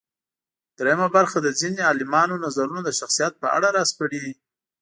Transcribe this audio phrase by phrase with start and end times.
[0.77, 4.23] درېیمه برخه د ځينې عالمانو نظرونه د شخصیت په اړه راسپړي.